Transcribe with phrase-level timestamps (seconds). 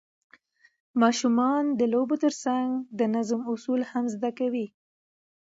[1.01, 2.69] ماشومان د لوبو ترڅنګ
[2.99, 4.67] د نظم اصول هم زده کوي